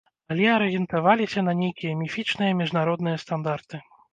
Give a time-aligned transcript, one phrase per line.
[0.35, 3.85] Але арыентаваліся на нейкія міфічныя міжнародныя стандарты.